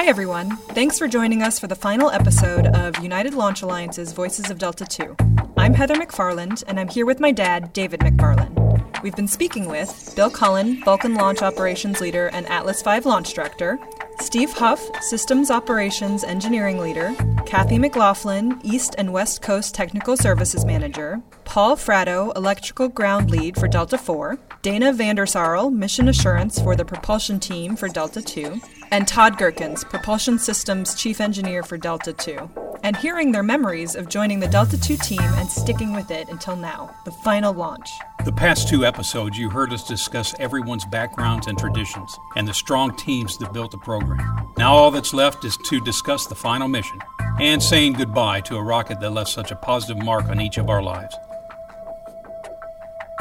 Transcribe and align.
Hi, 0.00 0.06
everyone. 0.06 0.56
Thanks 0.72 0.98
for 0.98 1.06
joining 1.06 1.42
us 1.42 1.58
for 1.58 1.66
the 1.66 1.74
final 1.74 2.10
episode 2.10 2.68
of 2.68 2.98
United 3.02 3.34
Launch 3.34 3.62
Alliance's 3.62 4.14
Voices 4.14 4.48
of 4.48 4.56
Delta 4.56 4.86
2. 4.86 5.14
I'm 5.58 5.74
Heather 5.74 5.94
McFarland, 5.94 6.64
and 6.66 6.80
I'm 6.80 6.88
here 6.88 7.04
with 7.04 7.20
my 7.20 7.32
dad, 7.32 7.74
David 7.74 8.00
McFarland. 8.00 9.02
We've 9.02 9.14
been 9.14 9.28
speaking 9.28 9.68
with 9.68 10.14
Bill 10.16 10.30
Cullen, 10.30 10.82
Vulcan 10.84 11.16
Launch 11.16 11.42
Operations 11.42 12.00
Leader 12.00 12.28
and 12.28 12.46
Atlas 12.46 12.80
V 12.80 13.00
Launch 13.00 13.34
Director, 13.34 13.78
Steve 14.20 14.50
Huff, 14.52 14.80
Systems 15.02 15.50
Operations 15.50 16.24
Engineering 16.24 16.78
Leader, 16.78 17.14
Kathy 17.46 17.78
McLaughlin, 17.78 18.60
East 18.62 18.94
and 18.98 19.12
West 19.12 19.42
Coast 19.42 19.74
Technical 19.74 20.16
Services 20.16 20.64
Manager, 20.64 21.20
Paul 21.44 21.76
Fratto, 21.76 22.34
Electrical 22.36 22.88
Ground 22.88 23.30
Lead 23.30 23.56
for 23.56 23.66
Delta 23.66 23.98
4, 23.98 24.38
Dana 24.62 24.92
Vandersarl, 24.92 25.72
Mission 25.72 26.08
Assurance 26.08 26.60
for 26.60 26.76
the 26.76 26.84
Propulsion 26.84 27.40
Team 27.40 27.76
for 27.76 27.88
Delta 27.88 28.22
2, 28.22 28.60
and 28.90 29.08
Todd 29.08 29.38
Girkins, 29.38 29.88
Propulsion 29.88 30.38
Systems 30.38 30.94
Chief 30.94 31.20
Engineer 31.20 31.62
for 31.62 31.76
Delta 31.76 32.12
2, 32.12 32.50
and 32.82 32.96
hearing 32.96 33.32
their 33.32 33.42
memories 33.42 33.94
of 33.96 34.08
joining 34.08 34.40
the 34.40 34.48
Delta 34.48 34.80
2 34.80 34.96
team 34.98 35.20
and 35.20 35.48
sticking 35.48 35.92
with 35.92 36.10
it 36.10 36.28
until 36.28 36.56
now, 36.56 36.94
the 37.04 37.12
final 37.12 37.52
launch. 37.52 37.90
The 38.24 38.32
past 38.32 38.68
two 38.68 38.84
episodes, 38.84 39.38
you 39.38 39.48
heard 39.50 39.72
us 39.72 39.86
discuss 39.86 40.34
everyone's 40.38 40.84
backgrounds 40.86 41.46
and 41.46 41.58
traditions 41.58 42.16
and 42.36 42.46
the 42.46 42.54
strong 42.54 42.94
teams 42.96 43.38
that 43.38 43.52
built 43.52 43.70
the 43.70 43.78
program. 43.78 44.52
Now, 44.58 44.74
all 44.74 44.90
that's 44.90 45.14
left 45.14 45.44
is 45.44 45.56
to 45.64 45.80
discuss 45.80 46.26
the 46.26 46.34
final 46.34 46.68
mission 46.68 47.00
and 47.38 47.62
saying 47.62 47.92
goodbye 47.92 48.40
to 48.42 48.56
a 48.56 48.62
rocket 48.62 49.00
that 49.00 49.10
left 49.10 49.30
such 49.30 49.50
a 49.50 49.56
positive 49.56 50.02
mark 50.02 50.28
on 50.28 50.40
each 50.40 50.58
of 50.58 50.68
our 50.68 50.82
lives. 50.82 51.14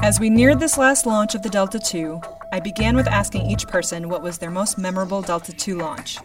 As 0.02 0.20
we 0.20 0.30
neared 0.30 0.60
this 0.60 0.78
last 0.78 1.06
launch 1.06 1.36
of 1.36 1.42
the 1.42 1.50
Delta 1.50 1.80
II, 1.94 2.22
I 2.52 2.60
began 2.60 2.96
with 2.96 3.08
asking 3.08 3.50
each 3.50 3.68
person 3.68 4.10
what 4.10 4.24
was 4.24 4.38
their 4.38 4.50
most 4.50 4.78
memorable 4.78 5.22
Delta 5.22 5.54
II 5.68 5.76
launch. 5.76 6.18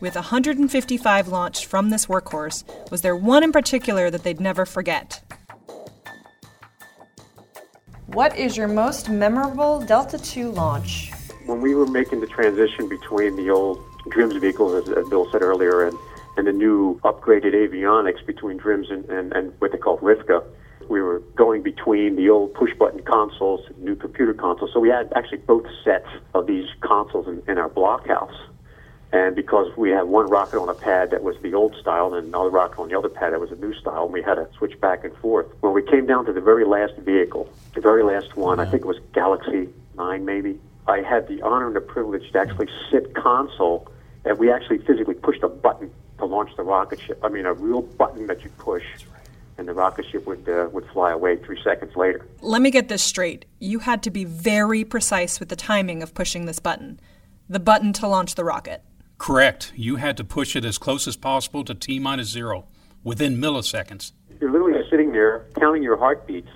With 0.00 0.14
155 0.14 1.28
launched 1.28 1.64
from 1.64 1.90
this 1.90 2.06
workhorse, 2.06 2.64
was 2.90 3.00
there 3.00 3.16
one 3.16 3.42
in 3.42 3.52
particular 3.52 4.10
that 4.10 4.22
they'd 4.22 4.40
never 4.40 4.66
forget? 4.66 5.22
What 8.06 8.36
is 8.36 8.56
your 8.56 8.68
most 8.68 9.08
memorable 9.08 9.80
Delta 9.80 10.20
II 10.36 10.46
launch? 10.46 11.10
When 11.46 11.60
we 11.62 11.74
were 11.74 11.86
making 11.86 12.20
the 12.20 12.26
transition 12.26 12.88
between 12.88 13.36
the 13.36 13.48
old 13.48 13.82
DRIMS 14.10 14.36
vehicles, 14.36 14.86
as, 14.86 14.94
as 14.94 15.08
Bill 15.08 15.30
said 15.32 15.40
earlier, 15.40 15.86
and, 15.86 15.96
and 16.36 16.46
the 16.46 16.52
new 16.52 16.98
upgraded 17.04 17.54
avionics 17.54 18.24
between 18.24 18.56
DRIMS 18.56 18.90
and, 18.90 19.04
and, 19.10 19.32
and 19.32 19.52
what 19.60 19.72
they 19.72 19.78
call 19.78 19.98
RIFCA, 19.98 20.42
we 20.88 21.00
were 21.00 21.20
going 21.36 21.62
between 21.62 22.16
the 22.16 22.28
old 22.28 22.54
push 22.54 22.70
button 22.78 23.02
consoles 23.02 23.60
the 23.68 23.84
new 23.84 23.94
computer 23.94 24.34
consoles. 24.34 24.70
So 24.72 24.80
we 24.80 24.88
had 24.88 25.12
actually 25.14 25.38
both 25.38 25.66
sets 25.84 26.08
of 26.34 26.46
these 26.46 26.68
consoles 26.80 27.28
in, 27.28 27.42
in 27.48 27.58
our 27.58 27.68
blockhouse. 27.68 28.34
And 29.12 29.36
because 29.36 29.76
we 29.76 29.90
had 29.90 30.04
one 30.04 30.28
rocket 30.28 30.58
on 30.58 30.70
a 30.70 30.74
pad 30.74 31.10
that 31.10 31.22
was 31.22 31.36
the 31.42 31.52
old 31.52 31.76
style 31.76 32.14
and 32.14 32.26
another 32.26 32.48
rocket 32.48 32.78
on 32.80 32.88
the 32.88 32.98
other 32.98 33.10
pad 33.10 33.34
that 33.34 33.40
was 33.40 33.52
a 33.52 33.56
new 33.56 33.74
style, 33.74 34.04
and 34.04 34.12
we 34.12 34.22
had 34.22 34.36
to 34.36 34.48
switch 34.56 34.80
back 34.80 35.04
and 35.04 35.14
forth. 35.16 35.46
When 35.60 35.74
we 35.74 35.82
came 35.82 36.06
down 36.06 36.24
to 36.24 36.32
the 36.32 36.40
very 36.40 36.64
last 36.64 36.94
vehicle, 36.96 37.46
the 37.74 37.82
very 37.82 38.02
last 38.02 38.36
one, 38.36 38.58
I 38.58 38.62
uh-huh. 38.62 38.72
think 38.72 38.84
it 38.84 38.88
was 38.88 38.98
Galaxy 39.12 39.68
9 39.96 40.24
maybe, 40.24 40.58
I 40.88 41.02
had 41.02 41.28
the 41.28 41.42
honor 41.42 41.66
and 41.66 41.76
the 41.76 41.80
privilege 41.80 42.32
to 42.32 42.38
actually 42.38 42.68
sit 42.90 43.14
console, 43.14 43.86
and 44.24 44.38
we 44.38 44.50
actually 44.50 44.78
physically 44.78 45.14
pushed 45.14 45.42
a 45.42 45.48
button 45.48 45.90
to 46.22 46.26
launch 46.26 46.54
the 46.56 46.62
rocket 46.62 47.00
ship. 47.00 47.18
I 47.22 47.28
mean, 47.28 47.46
a 47.46 47.52
real 47.52 47.82
button 47.82 48.28
that 48.28 48.42
you 48.44 48.50
push 48.50 48.84
and 49.58 49.66
the 49.68 49.74
rocket 49.74 50.06
ship 50.10 50.26
would 50.26 50.48
uh, 50.48 50.68
would 50.72 50.86
fly 50.92 51.10
away 51.10 51.36
three 51.36 51.60
seconds 51.62 51.94
later. 51.96 52.26
Let 52.40 52.62
me 52.62 52.70
get 52.70 52.88
this 52.88 53.02
straight. 53.02 53.44
You 53.58 53.80
had 53.80 54.02
to 54.04 54.10
be 54.10 54.24
very 54.24 54.84
precise 54.84 55.40
with 55.40 55.48
the 55.48 55.56
timing 55.56 56.02
of 56.02 56.14
pushing 56.14 56.46
this 56.46 56.60
button, 56.60 57.00
the 57.48 57.60
button 57.60 57.92
to 57.94 58.06
launch 58.06 58.36
the 58.36 58.44
rocket. 58.44 58.82
Correct. 59.18 59.72
You 59.76 59.96
had 59.96 60.16
to 60.16 60.24
push 60.24 60.56
it 60.56 60.64
as 60.64 60.78
close 60.78 61.06
as 61.06 61.16
possible 61.16 61.64
to 61.64 61.74
T 61.74 61.98
minus 61.98 62.28
zero 62.28 62.66
within 63.02 63.36
milliseconds. 63.36 64.12
You're 64.40 64.50
literally 64.50 64.80
sitting 64.90 65.12
there 65.12 65.44
counting 65.58 65.82
your 65.82 65.96
heartbeats, 65.96 66.50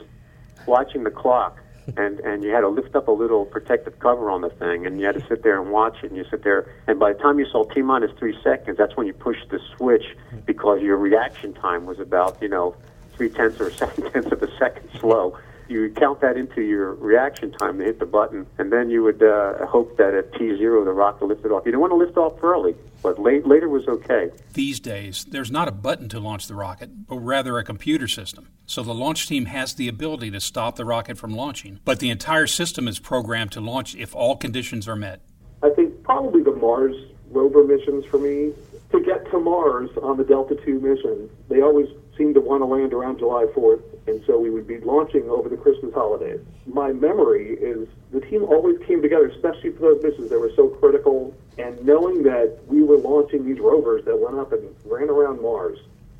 watching 0.66 1.02
the 1.02 1.10
clock, 1.10 1.58
and, 1.96 2.20
and 2.20 2.42
you 2.42 2.50
had 2.50 2.60
to 2.60 2.68
lift 2.68 2.94
up 2.94 3.08
a 3.08 3.12
little 3.12 3.44
protective 3.44 3.98
cover 3.98 4.30
on 4.30 4.40
the 4.40 4.50
thing, 4.50 4.86
and 4.86 4.98
you 4.98 5.06
had 5.06 5.14
to 5.14 5.26
sit 5.28 5.42
there 5.42 5.60
and 5.60 5.70
watch 5.70 5.98
it, 6.02 6.08
and 6.08 6.16
you 6.16 6.24
sit 6.30 6.42
there, 6.42 6.72
and 6.86 6.98
by 6.98 7.12
the 7.12 7.18
time 7.18 7.38
you 7.38 7.46
saw 7.46 7.64
T 7.64 7.82
minus 7.82 8.10
three 8.18 8.36
seconds, 8.42 8.76
that's 8.78 8.96
when 8.96 9.06
you 9.06 9.12
pushed 9.12 9.48
the 9.50 9.60
switch 9.76 10.04
because 10.44 10.80
your 10.82 10.96
reaction 10.96 11.52
time 11.54 11.86
was 11.86 12.00
about, 12.00 12.40
you 12.42 12.48
know, 12.48 12.74
three 13.16 13.28
tenths 13.28 13.60
or 13.60 13.70
seven 13.82 14.10
tenths 14.12 14.32
of 14.32 14.42
a 14.42 14.58
second 14.58 14.88
slow. 14.98 15.38
You 15.68 15.82
would 15.82 15.96
count 15.96 16.20
that 16.20 16.36
into 16.36 16.62
your 16.62 16.94
reaction 16.94 17.50
time 17.52 17.78
to 17.78 17.84
hit 17.84 17.98
the 17.98 18.06
button, 18.06 18.46
and 18.58 18.72
then 18.72 18.88
you 18.88 19.02
would 19.02 19.22
uh, 19.22 19.66
hope 19.66 19.96
that 19.96 20.14
at 20.14 20.32
T0 20.32 20.84
the 20.84 20.92
rocket 20.92 21.26
lifted 21.26 21.50
off. 21.50 21.64
You 21.64 21.72
didn't 21.72 21.80
want 21.80 21.92
to 21.92 21.96
lift 21.96 22.16
off 22.16 22.42
early, 22.42 22.74
but 23.02 23.18
late, 23.18 23.46
later 23.46 23.68
was 23.68 23.86
okay. 23.88 24.30
These 24.52 24.80
days, 24.80 25.24
there's 25.24 25.50
not 25.50 25.68
a 25.68 25.72
button 25.72 26.08
to 26.10 26.20
launch 26.20 26.46
the 26.46 26.54
rocket, 26.54 27.06
but 27.06 27.18
rather 27.18 27.58
a 27.58 27.64
computer 27.64 28.06
system. 28.06 28.48
So 28.66 28.82
the 28.82 28.94
launch 28.94 29.26
team 29.26 29.46
has 29.46 29.74
the 29.74 29.88
ability 29.88 30.30
to 30.32 30.40
stop 30.40 30.76
the 30.76 30.84
rocket 30.84 31.18
from 31.18 31.34
launching, 31.34 31.80
but 31.84 31.98
the 31.98 32.10
entire 32.10 32.46
system 32.46 32.86
is 32.86 32.98
programmed 32.98 33.52
to 33.52 33.60
launch 33.60 33.94
if 33.96 34.14
all 34.14 34.36
conditions 34.36 34.86
are 34.86 34.96
met. 34.96 35.20
I 35.62 35.70
think 35.70 36.02
probably 36.02 36.42
the 36.42 36.54
Mars 36.54 36.96
rover 37.30 37.64
missions 37.64 38.04
for 38.06 38.18
me. 38.18 38.52
To 38.92 39.00
get 39.00 39.28
to 39.30 39.40
Mars 39.40 39.90
on 40.02 40.16
the 40.16 40.24
Delta 40.24 40.56
II 40.66 40.74
mission, 40.74 41.28
they 41.48 41.60
always 41.60 41.88
seemed 42.16 42.34
to 42.34 42.40
want 42.40 42.62
to 42.62 42.66
land 42.66 42.92
around 42.92 43.18
July 43.18 43.46
4th, 43.54 43.82
and 44.06 44.22
so 44.26 44.38
we 44.38 44.50
would 44.50 44.66
be 44.66 44.78
launching 44.80 45.28
over 45.28 45.48
the 45.48 45.56
Christmas 45.56 45.92
holidays. 45.94 46.40
My 46.66 46.92
memory 46.92 47.54
is 47.54 47.88
the 48.12 48.20
team 48.20 48.44
always 48.44 48.78
came 48.86 49.02
together, 49.02 49.26
especially 49.26 49.72
for 49.72 49.94
those 49.94 50.02
missions 50.02 50.30
that 50.30 50.38
were 50.38 50.52
so 50.56 50.68
critical, 50.68 51.34
and 51.58 51.82
knowing 51.84 52.22
that 52.24 52.58
we 52.66 52.82
were 52.82 52.96
launching 52.96 53.44
these 53.44 53.60
rovers 53.60 54.04
that 54.04 54.18
went 54.18 54.38
up 54.38 54.52
and 54.52 54.62
ran 54.84 55.08
around 55.08 55.42
Mars 55.42 55.78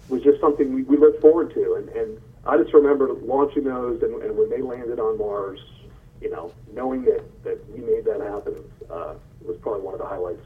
was 0.08 0.22
just 0.22 0.40
something 0.40 0.72
we, 0.72 0.82
we 0.84 0.96
looked 0.96 1.20
forward 1.20 1.52
to. 1.54 1.74
And, 1.74 1.88
and 1.90 2.20
I 2.44 2.56
just 2.56 2.72
remember 2.72 3.12
launching 3.12 3.64
those, 3.64 4.02
and, 4.02 4.22
and 4.22 4.36
when 4.36 4.50
they 4.50 4.60
landed 4.60 5.00
on 5.00 5.18
Mars, 5.18 5.60
you 6.20 6.30
know, 6.30 6.52
knowing 6.72 7.04
that, 7.04 7.22
that 7.44 7.70
we 7.70 7.80
made 7.80 8.04
that 8.04 8.20
happen 8.20 8.56
uh, 8.90 9.14
was 9.44 9.56
probably 9.58 9.82
one 9.82 9.94
of 9.94 10.00
the 10.00 10.06
highlights 10.06 10.44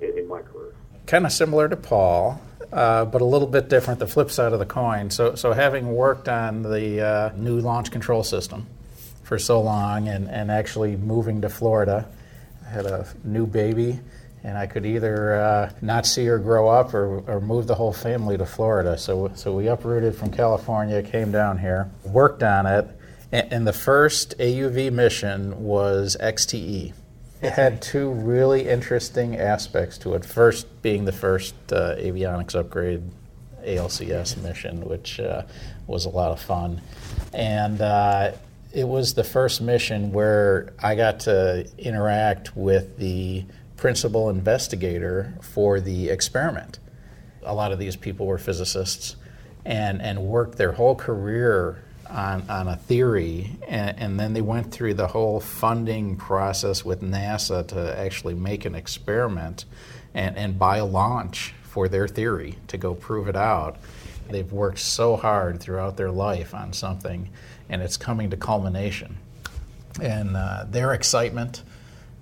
in, 0.00 0.18
in 0.18 0.28
my 0.28 0.42
career. 0.42 0.74
Kind 1.06 1.26
of 1.26 1.32
similar 1.32 1.68
to 1.68 1.76
Paul, 1.76 2.40
uh, 2.72 3.04
but 3.04 3.20
a 3.20 3.24
little 3.24 3.48
bit 3.48 3.68
different, 3.68 4.00
the 4.00 4.06
flip 4.06 4.30
side 4.30 4.52
of 4.52 4.58
the 4.58 4.66
coin. 4.66 5.10
So, 5.10 5.34
so 5.34 5.52
having 5.52 5.94
worked 5.94 6.28
on 6.28 6.62
the 6.62 7.00
uh, 7.00 7.32
new 7.36 7.60
launch 7.60 7.90
control 7.90 8.22
system 8.22 8.66
for 9.22 9.38
so 9.38 9.60
long 9.60 10.08
and, 10.08 10.28
and 10.28 10.50
actually 10.50 10.96
moving 10.96 11.40
to 11.42 11.48
Florida, 11.48 12.08
I 12.66 12.70
had 12.70 12.86
a 12.86 13.06
new 13.24 13.46
baby, 13.46 14.00
and 14.42 14.58
I 14.58 14.66
could 14.66 14.84
either 14.84 15.34
uh, 15.34 15.72
not 15.80 16.06
see 16.06 16.24
her 16.26 16.38
grow 16.38 16.68
up 16.68 16.94
or, 16.94 17.20
or 17.30 17.40
move 17.40 17.66
the 17.66 17.74
whole 17.74 17.92
family 17.92 18.36
to 18.36 18.46
Florida. 18.46 18.98
So, 18.98 19.32
so 19.34 19.54
we 19.54 19.68
uprooted 19.68 20.14
from 20.14 20.30
California, 20.30 21.02
came 21.02 21.32
down 21.32 21.58
here, 21.58 21.90
worked 22.04 22.42
on 22.42 22.66
it, 22.66 22.86
and, 23.32 23.52
and 23.52 23.66
the 23.66 23.72
first 23.72 24.36
AUV 24.38 24.92
mission 24.92 25.62
was 25.62 26.16
XTE. 26.20 26.92
It 27.44 27.52
had 27.52 27.82
two 27.82 28.10
really 28.10 28.66
interesting 28.66 29.36
aspects 29.36 29.98
to 29.98 30.14
it. 30.14 30.24
First, 30.24 30.66
being 30.80 31.04
the 31.04 31.12
first 31.12 31.54
uh, 31.70 31.94
avionics 31.96 32.54
upgrade 32.54 33.02
ALCS 33.62 34.42
mission, 34.42 34.80
which 34.88 35.20
uh, 35.20 35.42
was 35.86 36.06
a 36.06 36.08
lot 36.08 36.30
of 36.30 36.40
fun. 36.40 36.80
And 37.34 37.82
uh, 37.82 38.32
it 38.72 38.88
was 38.88 39.12
the 39.12 39.24
first 39.24 39.60
mission 39.60 40.10
where 40.10 40.72
I 40.82 40.94
got 40.94 41.20
to 41.20 41.68
interact 41.76 42.56
with 42.56 42.96
the 42.96 43.44
principal 43.76 44.30
investigator 44.30 45.34
for 45.42 45.80
the 45.80 46.08
experiment. 46.08 46.78
A 47.42 47.54
lot 47.54 47.72
of 47.72 47.78
these 47.78 47.94
people 47.94 48.24
were 48.24 48.38
physicists 48.38 49.16
and, 49.66 50.00
and 50.00 50.18
worked 50.20 50.56
their 50.56 50.72
whole 50.72 50.94
career 50.94 51.84
on, 52.14 52.48
on 52.48 52.68
a 52.68 52.76
theory, 52.76 53.50
and, 53.66 53.98
and, 53.98 54.20
then 54.20 54.32
they 54.32 54.40
went 54.40 54.70
through 54.70 54.94
the 54.94 55.08
whole 55.08 55.40
funding 55.40 56.16
process 56.16 56.84
with 56.84 57.02
NASA 57.02 57.66
to 57.66 57.98
actually 57.98 58.34
make 58.34 58.64
an 58.64 58.74
experiment 58.74 59.64
and, 60.14 60.36
and 60.36 60.58
buy 60.58 60.76
a 60.76 60.84
launch 60.84 61.54
for 61.64 61.88
their 61.88 62.06
theory 62.06 62.56
to 62.68 62.76
go 62.76 62.94
prove 62.94 63.26
it 63.26 63.34
out. 63.34 63.76
They've 64.30 64.50
worked 64.50 64.78
so 64.78 65.16
hard 65.16 65.60
throughout 65.60 65.96
their 65.96 66.12
life 66.12 66.54
on 66.54 66.72
something, 66.72 67.28
and 67.68 67.82
it's 67.82 67.96
coming 67.96 68.30
to 68.30 68.36
culmination. 68.36 69.16
And 70.00 70.36
uh, 70.36 70.66
their 70.70 70.92
excitement. 70.92 71.62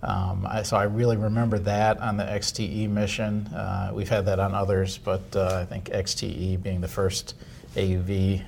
Um, 0.02 0.46
I, 0.48 0.62
so 0.62 0.76
I 0.76 0.84
really 0.84 1.16
remember 1.16 1.58
that 1.60 2.00
on 2.00 2.16
the 2.16 2.24
XTE 2.24 2.88
mission. 2.88 3.46
Uh, 3.48 3.92
we've 3.94 4.08
had 4.08 4.24
that 4.26 4.40
on 4.40 4.54
others, 4.54 4.98
but 4.98 5.22
uh, 5.36 5.60
I 5.60 5.64
think 5.64 5.90
XTE 5.90 6.62
being 6.62 6.80
the 6.80 6.88
first 6.88 7.34
AUV 7.76 8.42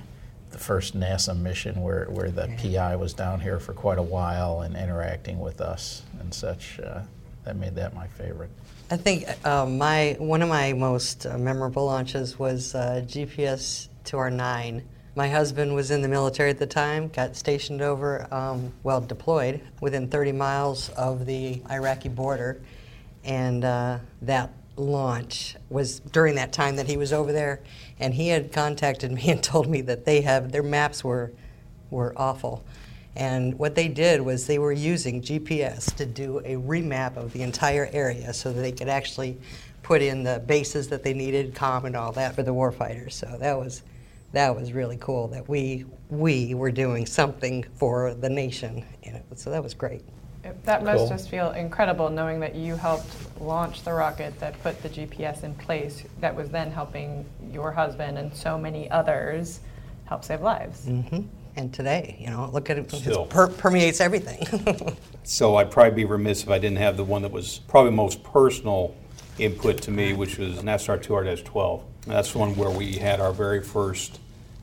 the 0.51 0.57
first 0.57 0.97
NASA 0.97 1.37
mission 1.37 1.81
where, 1.81 2.05
where 2.05 2.29
the 2.29 2.47
PI 2.61 2.95
was 2.95 3.13
down 3.13 3.39
here 3.39 3.59
for 3.59 3.73
quite 3.73 3.97
a 3.97 4.03
while 4.03 4.61
and 4.61 4.75
interacting 4.75 5.39
with 5.39 5.61
us 5.61 6.03
and 6.19 6.33
such. 6.33 6.79
Uh, 6.79 7.01
that 7.45 7.55
made 7.55 7.75
that 7.75 7.93
my 7.93 8.07
favorite. 8.07 8.49
I 8.91 8.97
think 8.97 9.25
uh, 9.45 9.65
my 9.65 10.15
one 10.19 10.41
of 10.41 10.49
my 10.49 10.73
most 10.73 11.25
uh, 11.25 11.37
memorable 11.37 11.85
launches 11.85 12.37
was 12.37 12.75
uh, 12.75 13.03
GPS 13.05 13.87
2R9. 14.03 14.81
My 15.15 15.29
husband 15.29 15.73
was 15.73 15.91
in 15.91 16.01
the 16.01 16.07
military 16.07 16.49
at 16.49 16.59
the 16.59 16.67
time, 16.67 17.07
got 17.09 17.35
stationed 17.35 17.81
over, 17.81 18.27
um, 18.33 18.73
well, 18.83 18.99
deployed 18.99 19.61
within 19.79 20.09
30 20.09 20.33
miles 20.33 20.89
of 20.89 21.25
the 21.25 21.61
Iraqi 21.71 22.09
border, 22.09 22.61
and 23.23 23.63
uh, 23.63 23.99
that 24.23 24.51
launch 24.77 25.55
was 25.69 25.99
during 25.99 26.35
that 26.35 26.51
time 26.51 26.75
that 26.75 26.87
he 26.87 26.97
was 26.97 27.13
over 27.13 27.31
there, 27.31 27.61
and 27.99 28.13
he 28.13 28.29
had 28.29 28.51
contacted 28.51 29.11
me 29.11 29.23
and 29.29 29.43
told 29.43 29.67
me 29.67 29.81
that 29.81 30.05
they 30.05 30.21
have 30.21 30.51
their 30.51 30.63
maps 30.63 31.03
were 31.03 31.31
were 31.89 32.13
awful. 32.17 32.63
And 33.15 33.57
what 33.57 33.75
they 33.75 33.87
did 33.87 34.19
was 34.21 34.45
they 34.45 34.59
were 34.59 34.73
using 34.73 35.21
GPS 35.21 35.93
to 35.95 36.05
do 36.05 36.39
a 36.39 36.55
remap 36.55 37.15
of 37.15 37.31
the 37.31 37.43
entire 37.43 37.89
area 37.93 38.33
so 38.33 38.51
that 38.51 38.59
they 38.59 38.73
could 38.73 38.89
actually 38.89 39.37
put 39.83 40.01
in 40.01 40.23
the 40.23 40.43
bases 40.45 40.89
that 40.89 41.03
they 41.03 41.13
needed, 41.13 41.55
com 41.55 41.85
and 41.85 41.95
all 41.95 42.11
that 42.13 42.35
for 42.35 42.43
the 42.43 42.53
warfighters. 42.53 43.13
So 43.13 43.37
that 43.39 43.57
was 43.57 43.83
that 44.33 44.53
was 44.53 44.73
really 44.73 44.97
cool 44.97 45.27
that 45.29 45.47
we 45.47 45.85
we 46.09 46.53
were 46.53 46.71
doing 46.71 47.05
something 47.05 47.63
for 47.75 48.13
the 48.13 48.29
nation. 48.29 48.83
So 49.35 49.49
that 49.49 49.63
was 49.63 49.73
great. 49.73 50.03
That 50.63 50.83
must 50.83 50.97
Cool. 50.99 51.09
just 51.09 51.29
feel 51.29 51.51
incredible 51.51 52.09
knowing 52.09 52.39
that 52.41 52.55
you 52.55 52.75
helped 52.75 53.07
launch 53.39 53.83
the 53.83 53.93
rocket 53.93 54.39
that 54.39 54.61
put 54.61 54.81
the 54.83 54.89
GPS 54.89 55.43
in 55.43 55.53
place 55.55 56.03
that 56.19 56.35
was 56.35 56.49
then 56.49 56.71
helping 56.71 57.25
your 57.51 57.71
husband 57.71 58.17
and 58.17 58.33
so 58.33 58.57
many 58.57 58.89
others 58.91 59.59
help 60.05 60.23
save 60.23 60.41
lives. 60.41 60.85
hmm 60.85 61.21
And 61.55 61.73
today, 61.73 62.17
you 62.19 62.29
know, 62.29 62.49
look 62.53 62.69
at 62.69 62.77
it, 62.77 62.91
Still. 62.91 63.23
it 63.23 63.29
per- 63.29 63.47
permeates 63.47 63.99
everything. 64.01 64.95
So 65.27 65.55
I'd 65.55 65.71
probably 65.71 65.95
be 65.95 66.05
remiss 66.05 66.43
if 66.43 66.49
I 66.49 66.59
didn't 66.59 66.77
have 66.77 66.97
the 66.97 67.03
one 67.03 67.23
that 67.23 67.31
was 67.31 67.57
probably 67.67 67.89
most 67.91 68.23
personal 68.23 68.95
input 69.39 69.81
to 69.81 69.89
me, 69.89 70.13
which 70.13 70.37
was 70.37 70.57
NAVSTAR 70.59 71.03
2R-12. 71.03 71.81
That's 72.05 72.31
the 72.33 72.37
one 72.37 72.55
where 72.55 72.69
we 72.69 72.93
had 72.97 73.19
our 73.19 73.33
very 73.33 73.63
first 73.63 74.19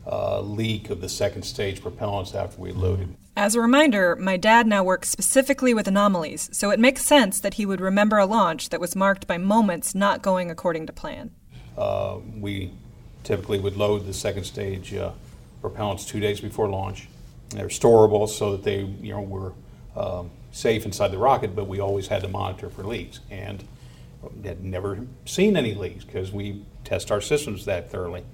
uh, 0.06 0.40
leak 0.40 0.90
of 0.90 1.00
the 1.00 1.08
second 1.08 1.42
stage 1.42 1.80
propellants 1.80 2.34
after 2.34 2.60
we 2.60 2.72
loaded. 2.72 3.14
As 3.36 3.54
a 3.54 3.60
reminder, 3.60 4.16
my 4.16 4.36
dad 4.36 4.66
now 4.66 4.84
works 4.84 5.08
specifically 5.08 5.72
with 5.72 5.88
anomalies, 5.88 6.50
so 6.52 6.70
it 6.70 6.78
makes 6.78 7.02
sense 7.02 7.40
that 7.40 7.54
he 7.54 7.64
would 7.64 7.80
remember 7.80 8.18
a 8.18 8.26
launch 8.26 8.68
that 8.68 8.80
was 8.80 8.94
marked 8.94 9.26
by 9.26 9.38
moments 9.38 9.94
not 9.94 10.20
going 10.20 10.50
according 10.50 10.86
to 10.86 10.92
plan. 10.92 11.30
Uh, 11.76 12.18
we 12.36 12.72
typically 13.24 13.58
would 13.58 13.76
load 13.76 14.04
the 14.04 14.12
second 14.12 14.44
stage 14.44 14.92
uh, 14.92 15.12
propellants 15.62 16.06
two 16.06 16.20
days 16.20 16.40
before 16.40 16.68
launch. 16.68 17.08
They're 17.50 17.68
storable 17.68 18.28
so 18.28 18.52
that 18.52 18.64
they, 18.64 18.80
you 18.80 19.14
know, 19.14 19.22
were 19.22 19.52
um, 19.96 20.30
safe 20.50 20.84
inside 20.84 21.08
the 21.08 21.18
rocket, 21.18 21.56
but 21.56 21.66
we 21.66 21.80
always 21.80 22.08
had 22.08 22.22
to 22.22 22.28
monitor 22.28 22.68
for 22.68 22.82
leaks 22.82 23.20
and 23.30 23.64
had 24.44 24.62
never 24.62 25.06
seen 25.24 25.56
any 25.56 25.74
leaks 25.74 26.04
because 26.04 26.32
we 26.32 26.64
test 26.84 27.10
our 27.10 27.20
systems 27.20 27.64
that 27.64 27.90
thoroughly. 27.90 28.24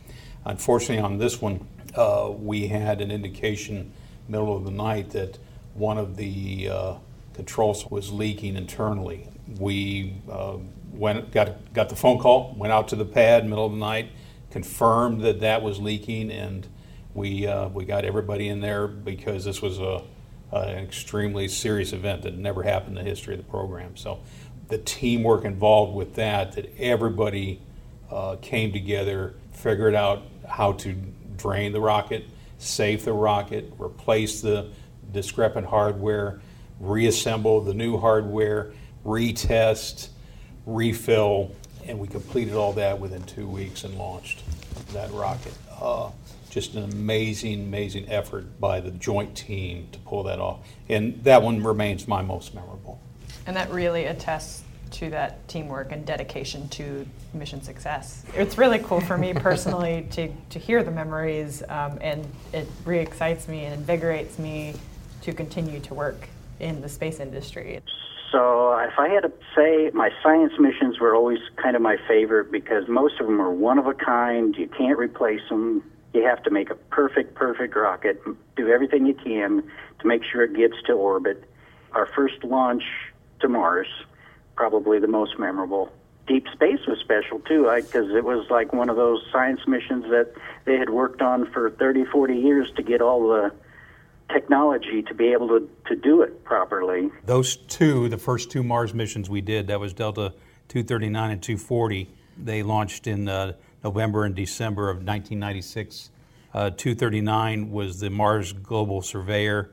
Unfortunately, 0.48 0.98
on 0.98 1.18
this 1.18 1.42
one, 1.42 1.66
uh, 1.94 2.32
we 2.34 2.68
had 2.68 3.02
an 3.02 3.10
indication 3.10 3.92
middle 4.28 4.56
of 4.56 4.64
the 4.64 4.70
night 4.70 5.10
that 5.10 5.38
one 5.74 5.98
of 5.98 6.16
the 6.16 6.70
uh, 6.70 6.94
controls 7.34 7.86
was 7.90 8.10
leaking 8.10 8.56
internally. 8.56 9.28
We 9.58 10.14
uh, 10.30 10.56
went 10.90 11.30
got 11.32 11.72
got 11.74 11.90
the 11.90 11.96
phone 11.96 12.18
call, 12.18 12.54
went 12.56 12.72
out 12.72 12.88
to 12.88 12.96
the 12.96 13.04
pad 13.04 13.46
middle 13.46 13.66
of 13.66 13.72
the 13.72 13.78
night, 13.78 14.10
confirmed 14.50 15.20
that 15.20 15.40
that 15.40 15.62
was 15.62 15.78
leaking, 15.80 16.30
and 16.30 16.66
we 17.12 17.46
uh, 17.46 17.68
we 17.68 17.84
got 17.84 18.06
everybody 18.06 18.48
in 18.48 18.60
there 18.60 18.88
because 18.88 19.44
this 19.44 19.60
was 19.60 19.78
a 19.78 20.02
an 20.50 20.78
extremely 20.78 21.46
serious 21.46 21.92
event 21.92 22.22
that 22.22 22.38
never 22.38 22.62
happened 22.62 22.96
in 22.96 23.04
the 23.04 23.10
history 23.10 23.34
of 23.34 23.38
the 23.44 23.50
program. 23.50 23.98
So 23.98 24.20
the 24.68 24.78
teamwork 24.78 25.44
involved 25.44 25.94
with 25.94 26.14
that, 26.14 26.52
that 26.52 26.74
everybody 26.78 27.60
uh, 28.10 28.36
came 28.36 28.72
together, 28.72 29.34
figured 29.52 29.94
out 29.94 30.22
how 30.48 30.72
to 30.72 30.94
drain 31.36 31.72
the 31.72 31.80
rocket, 31.80 32.24
save 32.58 33.04
the 33.04 33.12
rocket, 33.12 33.72
replace 33.78 34.40
the 34.40 34.70
discrepant 35.12 35.66
hardware, 35.66 36.40
reassemble 36.80 37.60
the 37.60 37.74
new 37.74 37.96
hardware, 37.96 38.72
retest, 39.04 40.08
refill, 40.66 41.54
and 41.86 41.98
we 41.98 42.06
completed 42.06 42.54
all 42.54 42.72
that 42.74 42.98
within 42.98 43.22
two 43.24 43.48
weeks 43.48 43.84
and 43.84 43.96
launched 43.96 44.42
that 44.92 45.10
rocket. 45.12 45.54
Uh, 45.80 46.10
just 46.50 46.74
an 46.74 46.84
amazing, 46.84 47.62
amazing 47.62 48.10
effort 48.10 48.58
by 48.60 48.80
the 48.80 48.90
joint 48.92 49.36
team 49.36 49.88
to 49.92 49.98
pull 50.00 50.22
that 50.24 50.38
off. 50.38 50.60
And 50.88 51.22
that 51.24 51.42
one 51.42 51.62
remains 51.62 52.08
my 52.08 52.22
most 52.22 52.54
memorable. 52.54 53.00
And 53.46 53.56
that 53.56 53.70
really 53.70 54.04
attests 54.04 54.62
to 54.92 55.10
that 55.10 55.46
teamwork 55.48 55.92
and 55.92 56.04
dedication 56.04 56.68
to 56.70 57.06
mission 57.34 57.62
success. 57.62 58.24
It's 58.34 58.58
really 58.58 58.78
cool 58.78 59.00
for 59.00 59.16
me 59.16 59.34
personally 59.34 60.06
to, 60.12 60.28
to 60.50 60.58
hear 60.58 60.82
the 60.82 60.90
memories, 60.90 61.62
um, 61.68 61.98
and 62.00 62.26
it 62.52 62.68
re 62.84 62.98
excites 62.98 63.48
me 63.48 63.64
and 63.64 63.74
invigorates 63.74 64.38
me 64.38 64.74
to 65.22 65.32
continue 65.32 65.80
to 65.80 65.94
work 65.94 66.28
in 66.60 66.80
the 66.80 66.88
space 66.88 67.20
industry. 67.20 67.80
So, 68.30 68.78
if 68.80 68.98
I 68.98 69.08
had 69.08 69.22
to 69.22 69.32
say, 69.56 69.90
my 69.94 70.10
science 70.22 70.52
missions 70.58 71.00
were 71.00 71.14
always 71.14 71.38
kind 71.56 71.74
of 71.76 71.80
my 71.80 71.96
favorite 72.06 72.52
because 72.52 72.86
most 72.86 73.18
of 73.20 73.26
them 73.26 73.40
are 73.40 73.50
one 73.50 73.78
of 73.78 73.86
a 73.86 73.94
kind. 73.94 74.54
You 74.56 74.68
can't 74.68 74.98
replace 74.98 75.40
them. 75.48 75.82
You 76.12 76.24
have 76.24 76.42
to 76.42 76.50
make 76.50 76.68
a 76.68 76.74
perfect, 76.74 77.34
perfect 77.34 77.74
rocket. 77.74 78.20
Do 78.56 78.68
everything 78.68 79.06
you 79.06 79.14
can 79.14 79.62
to 80.00 80.06
make 80.06 80.22
sure 80.24 80.42
it 80.42 80.54
gets 80.54 80.74
to 80.86 80.92
orbit. 80.92 81.44
Our 81.92 82.06
first 82.06 82.44
launch 82.44 82.82
to 83.40 83.48
Mars, 83.48 83.88
probably 84.58 84.98
the 84.98 85.06
most 85.06 85.38
memorable. 85.38 85.88
Deep 86.26 86.44
space 86.52 86.80
was 86.88 86.98
special 86.98 87.38
too, 87.38 87.72
because 87.76 88.10
it 88.10 88.24
was 88.24 88.44
like 88.50 88.72
one 88.72 88.90
of 88.90 88.96
those 88.96 89.22
science 89.30 89.60
missions 89.68 90.02
that 90.10 90.32
they 90.64 90.76
had 90.76 90.90
worked 90.90 91.22
on 91.22 91.48
for 91.52 91.70
30, 91.70 92.06
40 92.06 92.34
years 92.34 92.68
to 92.74 92.82
get 92.82 93.00
all 93.00 93.28
the 93.28 93.52
technology 94.32 95.00
to 95.02 95.14
be 95.14 95.28
able 95.28 95.46
to, 95.46 95.70
to 95.86 95.94
do 95.94 96.22
it 96.22 96.44
properly. 96.44 97.08
Those 97.24 97.54
two, 97.56 98.08
the 98.08 98.18
first 98.18 98.50
two 98.50 98.64
Mars 98.64 98.92
missions 98.92 99.30
we 99.30 99.40
did, 99.40 99.68
that 99.68 99.78
was 99.78 99.92
Delta 99.92 100.34
239 100.66 101.30
and 101.30 101.40
240, 101.40 102.10
they 102.36 102.64
launched 102.64 103.06
in 103.06 103.28
uh, 103.28 103.52
November 103.84 104.24
and 104.24 104.34
December 104.34 104.90
of 104.90 104.96
1996. 104.96 106.10
Uh, 106.52 106.70
239 106.70 107.70
was 107.70 108.00
the 108.00 108.10
Mars 108.10 108.52
Global 108.52 109.02
Surveyor, 109.02 109.70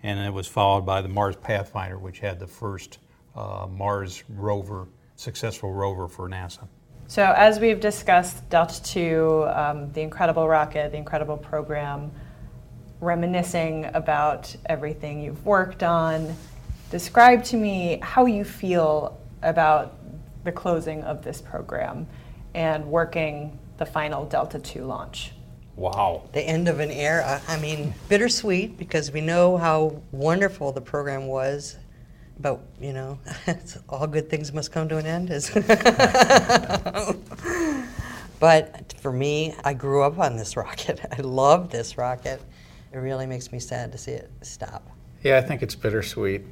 and 0.00 0.20
it 0.20 0.32
was 0.32 0.46
followed 0.46 0.86
by 0.86 1.02
the 1.02 1.08
Mars 1.08 1.34
Pathfinder, 1.34 1.98
which 1.98 2.20
had 2.20 2.38
the 2.38 2.46
first 2.46 2.98
uh, 3.38 3.66
Mars 3.70 4.24
rover, 4.28 4.88
successful 5.16 5.72
rover 5.72 6.08
for 6.08 6.28
NASA. 6.28 6.66
So, 7.06 7.32
as 7.36 7.58
we've 7.58 7.80
discussed, 7.80 8.46
Delta 8.50 8.98
II, 8.98 9.48
um, 9.48 9.92
the 9.92 10.02
incredible 10.02 10.46
rocket, 10.46 10.92
the 10.92 10.98
incredible 10.98 11.38
program, 11.38 12.10
reminiscing 13.00 13.86
about 13.94 14.54
everything 14.66 15.22
you've 15.22 15.46
worked 15.46 15.82
on, 15.82 16.34
describe 16.90 17.44
to 17.44 17.56
me 17.56 17.98
how 18.02 18.26
you 18.26 18.44
feel 18.44 19.18
about 19.42 19.94
the 20.44 20.52
closing 20.52 21.02
of 21.04 21.22
this 21.22 21.40
program 21.40 22.06
and 22.54 22.84
working 22.84 23.58
the 23.78 23.86
final 23.86 24.26
Delta 24.26 24.60
II 24.74 24.82
launch. 24.82 25.32
Wow. 25.76 26.24
the 26.32 26.40
end 26.40 26.66
of 26.66 26.80
an 26.80 26.90
era. 26.90 27.40
I 27.46 27.56
mean, 27.60 27.94
bittersweet 28.08 28.76
because 28.76 29.12
we 29.12 29.20
know 29.20 29.56
how 29.56 30.02
wonderful 30.10 30.72
the 30.72 30.80
program 30.80 31.28
was, 31.28 31.76
but 32.40 32.60
you 32.80 32.92
know, 32.92 33.18
all 33.88 34.06
good 34.06 34.30
things 34.30 34.52
must 34.52 34.72
come 34.72 34.88
to 34.88 34.98
an 34.98 35.06
end. 35.06 35.30
Is 35.30 35.50
but 38.40 38.94
for 39.00 39.12
me, 39.12 39.54
I 39.64 39.74
grew 39.74 40.02
up 40.02 40.18
on 40.18 40.36
this 40.36 40.56
rocket. 40.56 41.00
I 41.10 41.20
love 41.22 41.70
this 41.70 41.98
rocket. 41.98 42.40
It 42.92 42.98
really 42.98 43.26
makes 43.26 43.52
me 43.52 43.58
sad 43.58 43.92
to 43.92 43.98
see 43.98 44.12
it 44.12 44.30
stop. 44.42 44.88
Yeah, 45.22 45.38
I 45.38 45.42
think 45.42 45.62
it's 45.62 45.74
bittersweet. 45.74 46.42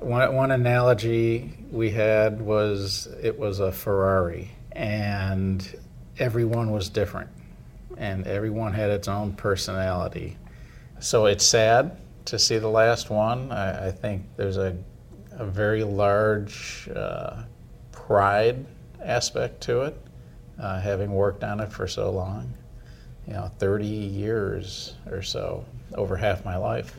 One, 0.00 0.34
one 0.34 0.50
analogy 0.50 1.52
we 1.70 1.90
had 1.90 2.40
was 2.40 3.08
it 3.22 3.38
was 3.38 3.60
a 3.60 3.72
Ferrari, 3.72 4.50
and 4.72 5.78
everyone 6.18 6.70
was 6.70 6.88
different, 6.88 7.30
and 7.96 8.26
everyone 8.26 8.72
had 8.72 8.90
its 8.90 9.08
own 9.08 9.32
personality. 9.32 10.36
So 11.00 11.26
it's 11.26 11.44
sad 11.44 11.98
to 12.26 12.38
see 12.38 12.58
the 12.58 12.68
last 12.68 13.10
one. 13.10 13.50
I, 13.50 13.88
I 13.88 13.90
think 13.90 14.26
there's 14.36 14.56
a, 14.56 14.76
a 15.38 15.44
very 15.44 15.84
large 15.84 16.88
uh, 16.94 17.42
pride 17.90 18.64
aspect 19.02 19.60
to 19.62 19.82
it, 19.82 20.00
uh, 20.60 20.80
having 20.80 21.12
worked 21.12 21.44
on 21.44 21.60
it 21.60 21.72
for 21.72 21.86
so 21.86 22.10
long. 22.10 22.52
You 23.26 23.34
know, 23.34 23.50
30 23.58 23.86
years 23.86 24.94
or 25.10 25.22
so, 25.22 25.64
over 25.94 26.16
half 26.16 26.44
my 26.44 26.56
life. 26.56 26.98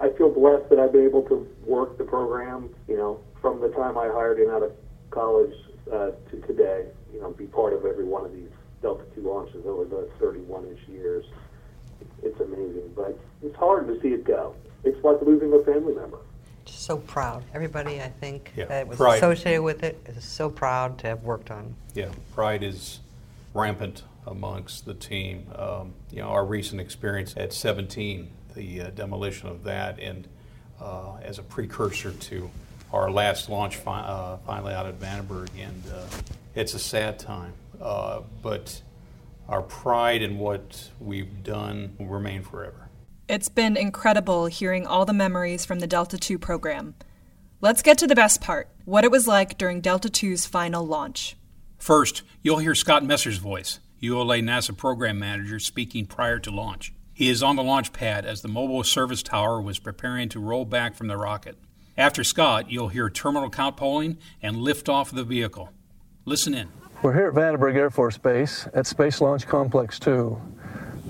I 0.00 0.10
feel 0.10 0.30
blessed 0.30 0.68
that 0.70 0.78
I've 0.78 0.92
been 0.92 1.04
able 1.04 1.22
to 1.22 1.48
work 1.64 1.98
the 1.98 2.04
program, 2.04 2.68
you 2.88 2.96
know, 2.96 3.20
from 3.40 3.60
the 3.60 3.68
time 3.68 3.96
I 3.98 4.08
hired 4.08 4.38
him 4.38 4.50
out 4.50 4.62
of 4.62 4.72
college 5.10 5.54
uh, 5.92 6.10
to 6.30 6.40
today, 6.46 6.86
you 7.12 7.20
know, 7.20 7.30
be 7.30 7.46
part 7.46 7.72
of 7.72 7.84
every 7.84 8.04
one 8.04 8.24
of 8.24 8.32
these 8.32 8.50
Delta 8.82 9.04
II 9.16 9.24
launches 9.24 9.66
over 9.66 9.84
the 9.84 10.08
31-ish 10.20 10.88
years. 10.88 11.24
It's 12.22 12.38
amazing, 12.40 12.92
but 12.94 13.18
it's 13.42 13.56
hard 13.56 13.88
to 13.88 14.00
see 14.00 14.08
it 14.08 14.24
go. 14.24 14.54
It's 14.84 15.02
like 15.04 15.20
losing 15.22 15.52
a 15.52 15.62
family 15.64 15.94
member. 15.94 16.18
So 16.70 16.96
proud. 16.96 17.44
Everybody, 17.54 18.00
I 18.00 18.08
think, 18.08 18.52
Yeah, 18.56 18.64
that 18.66 18.88
was 18.88 18.96
pride. 18.96 19.16
associated 19.18 19.62
with 19.62 19.82
it 19.82 20.00
is 20.06 20.24
so 20.24 20.48
proud 20.48 20.98
to 20.98 21.06
have 21.08 21.22
worked 21.22 21.50
on. 21.50 21.74
Yeah, 21.94 22.08
pride 22.34 22.62
is 22.62 23.00
rampant 23.54 24.02
amongst 24.26 24.84
the 24.86 24.94
team. 24.94 25.46
Um, 25.54 25.92
you 26.10 26.20
know, 26.22 26.28
our 26.28 26.44
recent 26.44 26.80
experience 26.80 27.34
at 27.36 27.52
17, 27.52 28.30
the 28.54 28.80
uh, 28.82 28.90
demolition 28.90 29.48
of 29.48 29.64
that, 29.64 29.98
and 29.98 30.26
uh, 30.80 31.16
as 31.22 31.38
a 31.38 31.42
precursor 31.42 32.12
to 32.12 32.50
our 32.92 33.10
last 33.10 33.48
launch 33.48 33.76
fi- 33.76 34.00
uh, 34.00 34.36
finally 34.38 34.72
out 34.72 34.86
at 34.86 34.98
Vandenberg, 34.98 35.48
and 35.58 35.82
uh, 35.94 36.04
it's 36.54 36.74
a 36.74 36.78
sad 36.78 37.18
time. 37.18 37.52
Uh, 37.80 38.20
but 38.42 38.80
our 39.48 39.62
pride 39.62 40.22
in 40.22 40.38
what 40.38 40.90
we've 41.00 41.42
done 41.42 41.94
will 41.98 42.06
remain 42.06 42.42
forever. 42.42 42.88
It's 43.30 43.48
been 43.48 43.76
incredible 43.76 44.46
hearing 44.46 44.88
all 44.88 45.04
the 45.04 45.12
memories 45.12 45.64
from 45.64 45.78
the 45.78 45.86
Delta 45.86 46.18
II 46.20 46.38
program. 46.38 46.96
Let's 47.60 47.80
get 47.80 47.96
to 47.98 48.08
the 48.08 48.16
best 48.16 48.40
part 48.40 48.68
what 48.84 49.04
it 49.04 49.12
was 49.12 49.28
like 49.28 49.56
during 49.56 49.80
Delta 49.80 50.10
II's 50.12 50.46
final 50.46 50.84
launch. 50.84 51.36
First, 51.78 52.24
you'll 52.42 52.58
hear 52.58 52.74
Scott 52.74 53.04
Messer's 53.04 53.38
voice, 53.38 53.78
ULA 54.00 54.38
NASA 54.38 54.76
program 54.76 55.20
manager, 55.20 55.60
speaking 55.60 56.06
prior 56.06 56.40
to 56.40 56.50
launch. 56.50 56.92
He 57.12 57.28
is 57.28 57.40
on 57.40 57.54
the 57.54 57.62
launch 57.62 57.92
pad 57.92 58.26
as 58.26 58.42
the 58.42 58.48
mobile 58.48 58.82
service 58.82 59.22
tower 59.22 59.62
was 59.62 59.78
preparing 59.78 60.28
to 60.30 60.40
roll 60.40 60.64
back 60.64 60.96
from 60.96 61.06
the 61.06 61.16
rocket. 61.16 61.56
After 61.96 62.24
Scott, 62.24 62.68
you'll 62.68 62.88
hear 62.88 63.08
terminal 63.08 63.48
count 63.48 63.76
polling 63.76 64.18
and 64.42 64.56
liftoff 64.56 65.10
of 65.10 65.14
the 65.14 65.22
vehicle. 65.22 65.70
Listen 66.24 66.52
in. 66.52 66.68
We're 67.00 67.14
here 67.14 67.28
at 67.28 67.34
Vandenberg 67.34 67.76
Air 67.76 67.90
Force 67.90 68.18
Base 68.18 68.66
at 68.74 68.88
Space 68.88 69.20
Launch 69.20 69.46
Complex 69.46 70.00
2 70.00 70.36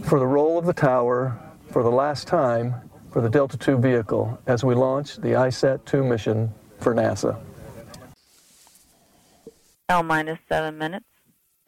for 0.05 0.19
the 0.19 0.27
roll 0.27 0.59
of 0.59 0.67
the 0.67 0.75
tower 0.75 1.41
for 1.71 1.83
the 1.83 1.91
last 1.91 2.27
time 2.27 2.75
for 3.13 3.21
the 3.21 3.29
Delta 3.29 3.59
II 3.71 3.81
vehicle 3.81 4.39
as 4.47 4.65
we 4.65 4.75
launch 4.75 5.17
the 5.17 5.31
ICESat 5.31 5.85
2 5.85 6.05
mission 6.05 6.53
for 6.79 6.95
NASA. 6.95 7.39
L 9.89 10.03
minus 10.03 10.39
seven 10.49 10.79
minutes. 10.79 11.05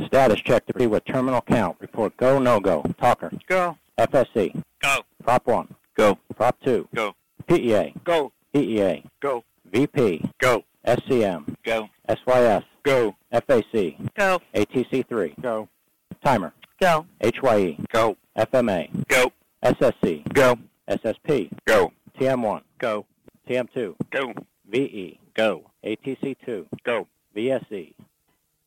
Status 0.06 0.40
check 0.40 0.66
to 0.66 0.74
be 0.74 0.86
with 0.86 1.04
terminal 1.04 1.40
count. 1.40 1.76
Report 1.80 2.16
go, 2.16 2.38
no 2.38 2.60
go. 2.60 2.84
Talker. 3.00 3.30
Go. 3.46 3.76
FSC. 3.98 4.60
Go. 4.80 5.00
Prop 5.22 5.46
1. 5.46 5.74
Go. 5.96 6.18
Prop 6.34 6.56
2. 6.64 6.88
Go. 6.94 7.14
PEA. 7.46 7.94
Go. 8.04 8.32
PEA. 8.52 9.04
Go. 9.20 9.44
VP. 9.72 10.24
Go. 10.38 10.64
SCM. 10.86 11.54
Go. 11.64 11.88
SYS. 12.08 12.64
Go. 12.82 13.14
FAC. 13.32 13.96
Go. 14.16 14.40
ATC 14.54 15.06
3. 15.06 15.34
Go. 15.40 15.68
Timer. 16.24 16.52
Go. 16.80 17.06
HYE. 17.20 17.78
Go. 17.92 18.16
FMA. 18.36 19.06
Go. 19.08 19.32
SSC. 19.62 20.32
Go. 20.32 20.58
SSP. 20.88 21.50
Go. 21.66 21.92
TM1. 22.18 22.62
Go. 22.78 23.06
TM2. 23.48 23.94
Go. 24.10 24.32
VE. 24.68 25.20
Go. 25.34 25.70
ATC 25.84 26.36
2. 26.44 26.66
Go. 26.84 27.06
VSE. 27.36 27.94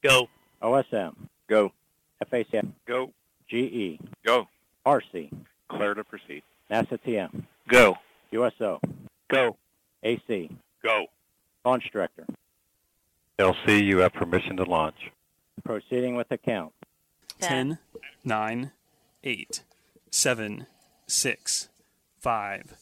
Go. 0.03 0.29
OSM. 0.61 1.15
Go. 1.49 1.71
FACM. 2.31 2.71
Go. 2.87 3.11
GE. 3.49 3.99
Go. 4.25 4.47
RC. 4.85 5.31
Clear 5.67 5.93
to 5.93 6.03
proceed. 6.03 6.43
NASA 6.71 6.97
TM. 7.05 7.43
Go. 7.67 7.97
USO. 8.31 8.79
Go. 9.29 9.57
AC. 10.03 10.49
Go. 10.83 11.05
Launch 11.65 11.89
Director. 11.91 12.25
LC, 13.39 13.83
you 13.83 13.97
have 13.97 14.13
permission 14.13 14.55
to 14.57 14.63
launch. 14.63 15.11
Proceeding 15.63 16.15
with 16.15 16.29
the 16.29 16.37
count. 16.37 16.71
10, 17.41 17.79
9, 18.23 18.71
8, 19.23 19.63
7, 20.09 20.67
6, 21.07 21.69
5, 22.19 22.75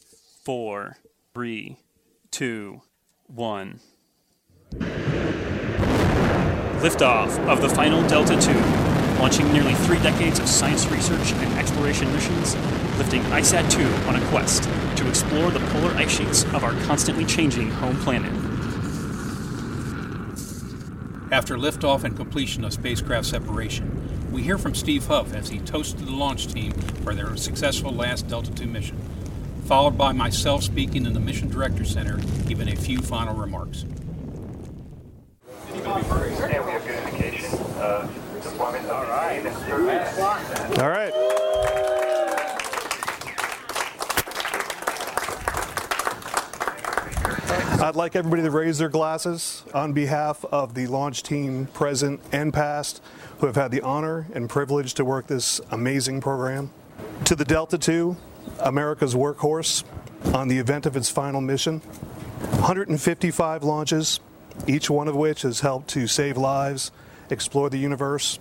4, 0.44 0.98
3, 1.34 1.78
2, 2.32 2.82
1. 3.28 3.80
Liftoff 6.80 7.38
of 7.50 7.62
the 7.62 7.68
final 7.68 8.02
Delta 8.08 8.34
II, 8.36 9.20
launching 9.20 9.52
nearly 9.52 9.74
three 9.74 10.00
decades 10.00 10.40
of 10.40 10.48
science 10.48 10.88
research 10.88 11.34
and 11.34 11.54
exploration 11.60 12.12
missions, 12.14 12.56
lifting 12.98 13.22
ICESat 13.24 13.70
2 13.70 13.84
on 14.08 14.16
a 14.16 14.26
quest 14.28 14.64
to 14.96 15.08
explore 15.10 15.52
the 15.52 15.60
polar 15.72 15.92
ice 15.96 16.18
sheets 16.18 16.46
of 16.54 16.64
our 16.64 16.72
constantly 16.84 17.26
changing 17.26 17.70
home 17.72 17.98
planet. 17.98 18.32
After 21.30 21.58
liftoff 21.58 22.06
and 22.06 22.16
completion 22.16 22.64
of 22.64 22.72
spacecraft 22.72 23.26
separation, 23.28 24.03
we 24.34 24.42
hear 24.42 24.58
from 24.58 24.74
Steve 24.74 25.06
Huff 25.06 25.36
as 25.36 25.48
he 25.50 25.60
toasted 25.60 26.08
the 26.08 26.12
launch 26.12 26.52
team 26.52 26.72
for 27.04 27.14
their 27.14 27.38
successful 27.38 27.92
last 27.94 28.28
Delta 28.28 28.52
II 28.60 28.68
mission, 28.68 28.98
followed 29.66 29.96
by 29.96 30.12
myself 30.12 30.64
speaking 30.64 31.06
in 31.06 31.14
the 31.14 31.20
Mission 31.20 31.50
Director 31.50 31.86
Center, 31.86 32.18
giving 32.48 32.68
a 32.68 32.76
few 32.76 32.98
final 33.00 33.36
remarks. 33.36 33.86
All 40.80 40.90
right. 40.90 41.14
I'd 47.84 47.98
like 47.98 48.16
everybody 48.16 48.44
to 48.44 48.50
raise 48.50 48.78
their 48.78 48.88
glasses 48.88 49.62
on 49.74 49.92
behalf 49.92 50.46
of 50.54 50.74
the 50.74 50.88
launch 50.88 51.22
team, 51.22 51.66
present 51.66 52.22
and 52.32 52.54
past, 52.54 53.02
who 53.40 53.46
have 53.46 53.58
had 53.58 53.72
the 53.72 53.82
honor 53.82 54.26
and 54.34 54.50
privilege 54.50 54.94
to 54.94 55.04
work 55.04 55.28
this 55.28 55.60
amazing 55.70 56.22
program. 56.22 56.72
To 57.26 57.36
the 57.36 57.44
Delta 57.44 57.78
II, 57.92 58.16
America's 58.60 59.16
workhorse, 59.16 59.84
on 60.34 60.48
the 60.48 60.60
event 60.60 60.86
of 60.86 60.96
its 60.96 61.10
final 61.10 61.42
mission. 61.42 61.80
155 61.80 63.64
launches, 63.64 64.22
each 64.66 64.90
one 64.90 65.10
of 65.10 65.16
which 65.18 65.42
has 65.42 65.60
helped 65.60 65.90
to 65.90 66.08
save 66.08 66.38
lives, 66.38 66.90
explore 67.30 67.70
the 67.70 67.80
universe, 67.80 68.40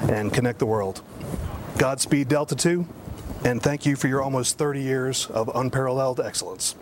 and 0.00 0.34
connect 0.34 0.58
the 0.58 0.66
world. 0.66 1.02
Godspeed, 1.78 2.26
Delta 2.26 2.56
II, 2.68 2.86
and 3.44 3.62
thank 3.62 3.86
you 3.86 3.94
for 3.94 4.08
your 4.08 4.22
almost 4.22 4.58
30 4.58 4.82
years 4.82 5.26
of 5.26 5.48
unparalleled 5.54 6.18
excellence. 6.18 6.74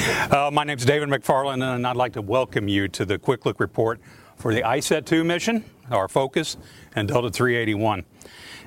Uh, 0.00 0.48
my 0.52 0.62
name 0.62 0.78
is 0.78 0.84
David 0.84 1.08
McFarland, 1.08 1.60
and 1.60 1.84
I'd 1.84 1.96
like 1.96 2.12
to 2.12 2.22
welcome 2.22 2.68
you 2.68 2.86
to 2.86 3.04
the 3.04 3.18
Quick 3.18 3.44
Look 3.44 3.58
Report 3.58 4.00
for 4.36 4.54
the 4.54 4.62
ICESat 4.62 5.06
2 5.06 5.24
mission, 5.24 5.64
our 5.90 6.06
focus, 6.06 6.56
and 6.94 7.08
Delta 7.08 7.30
381. 7.30 8.04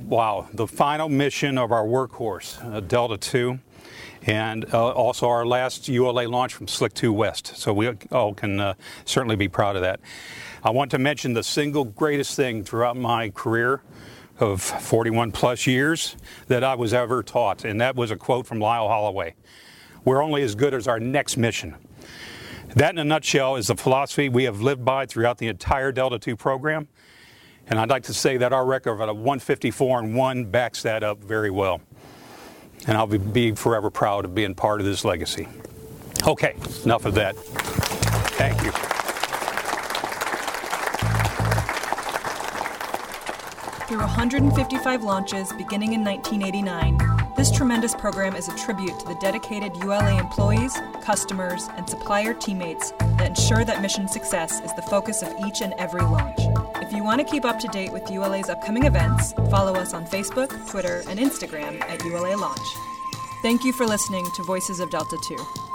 Wow, 0.02 0.50
the 0.54 0.68
final 0.68 1.08
mission 1.08 1.58
of 1.58 1.72
our 1.72 1.86
workhorse, 1.86 2.62
uh, 2.66 2.82
Delta 2.82 3.18
2, 3.18 3.60
and 4.24 4.66
uh, 4.74 4.90
also 4.90 5.30
our 5.30 5.46
last 5.46 5.88
ULA 5.88 6.28
launch 6.28 6.54
from 6.54 6.68
Slick 6.68 6.94
2 6.96 7.14
West. 7.14 7.56
So 7.56 7.72
we 7.72 7.88
all 8.12 8.34
can 8.34 8.60
uh, 8.60 8.74
certainly 9.06 9.38
be 9.38 9.48
proud 9.48 9.78
of 9.78 9.84
that. 9.84 10.02
I 10.66 10.72
want 10.72 10.92
to 10.92 11.00
mention 11.00 11.32
the 11.32 11.44
single 11.44 11.86
greatest 11.86 12.36
thing 12.36 12.66
throughout 12.66 12.98
my 12.98 13.30
career 13.30 13.84
of 14.38 14.62
41 14.62 15.32
plus 15.32 15.66
years 15.66 16.18
that 16.48 16.66
I 16.66 16.76
was 16.76 16.94
ever 16.94 17.24
taught, 17.24 17.64
and 17.64 17.80
that 17.80 17.96
was 17.96 18.12
a 18.12 18.18
quote 18.18 18.46
from 18.46 18.60
Lyle 18.60 18.90
Holloway. 18.90 19.36
We're 20.04 20.24
only 20.24 20.42
as 20.44 20.56
good 20.56 20.74
as 20.74 20.88
our 20.88 21.00
next 21.00 21.38
mission. 21.38 21.76
That, 22.76 22.92
in 22.92 23.00
a 23.00 23.04
nutshell, 23.04 23.58
is 23.58 23.68
the 23.68 23.76
philosophy 23.76 24.30
we 24.30 24.46
have 24.46 24.62
lived 24.62 24.86
by 24.86 25.06
throughout 25.06 25.38
the 25.38 25.48
entire 25.48 25.92
Delta 25.92 26.20
II 26.26 26.36
program. 26.36 26.88
And 27.68 27.80
I'd 27.80 27.90
like 27.90 28.04
to 28.04 28.14
say 28.14 28.38
that 28.38 28.54
our 28.54 28.66
record 28.66 28.94
of 28.94 29.02
a 29.02 29.14
154 29.14 30.00
and 30.00 30.16
1 30.16 30.46
backs 30.46 30.82
that 30.84 31.04
up 31.04 31.24
very 31.24 31.52
well. 31.52 31.82
And 32.88 32.98
I'll 32.98 33.08
be, 33.08 33.18
be 33.18 33.52
forever 33.52 33.90
proud 33.90 34.26
of 34.26 34.34
being 34.34 34.56
part 34.56 34.80
of 34.80 34.86
this 34.86 35.06
legacy. 35.06 35.48
Okay, 36.26 36.56
enough 36.84 37.06
of 37.06 37.14
that. 37.16 37.36
Thank 38.38 38.64
you. 38.64 38.91
Through 43.92 44.00
155 44.00 45.04
launches 45.04 45.52
beginning 45.52 45.92
in 45.92 46.02
1989, 46.02 47.34
this 47.36 47.52
tremendous 47.52 47.94
program 47.94 48.38
is 48.38 48.48
a 48.48 48.56
tribute 48.56 48.98
to 49.02 49.06
the 49.06 49.16
dedicated 49.16 49.76
ULA 49.84 50.18
employees, 50.18 50.80
customers, 51.02 51.68
and 51.76 51.90
supplier 51.90 52.34
teammates 52.34 52.92
that 53.18 53.28
ensure 53.28 53.66
that 53.66 53.82
mission 53.82 54.08
success 54.08 54.62
is 54.62 54.74
the 54.76 54.82
focus 54.82 55.22
of 55.22 55.34
each 55.46 55.60
and 55.60 55.74
every 55.74 56.04
launch. 56.04 56.40
If 56.78 56.94
you 56.94 57.04
want 57.04 57.20
to 57.20 57.26
keep 57.30 57.44
up 57.44 57.60
to 57.60 57.68
date 57.68 57.92
with 57.92 58.10
ULA's 58.10 58.48
upcoming 58.48 58.86
events, 58.86 59.34
follow 59.52 59.76
us 59.76 59.94
on 59.94 60.06
Facebook, 60.06 60.70
Twitter, 60.70 61.04
and 61.10 61.20
Instagram 61.20 61.82
at 61.82 62.02
ULA 62.06 62.38
Launch. 62.38 62.78
Thank 63.42 63.66
you 63.66 63.74
for 63.74 63.86
listening 63.86 64.26
to 64.38 64.44
Voices 64.44 64.80
of 64.80 64.90
Delta 64.90 65.18
II. 65.30 65.71